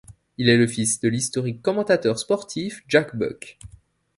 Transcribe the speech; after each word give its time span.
Il 0.39 0.49
est 0.49 0.57
le 0.57 0.65
fils 0.65 0.99
de 0.99 1.07
l'historique 1.09 1.61
commentateur 1.61 2.17
sportif 2.17 2.81
Jack 2.87 3.15
Buck. 3.15 3.59